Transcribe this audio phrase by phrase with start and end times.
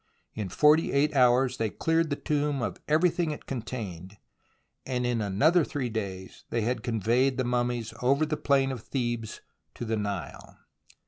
[0.33, 4.17] In forty eight hours they cleared the tomb of everything it contained,
[4.83, 9.41] and in another three days they had conveyed the mummies over the plain of Thebes
[9.75, 10.57] to the Nile.